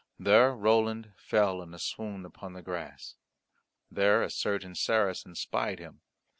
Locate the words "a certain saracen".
4.23-5.35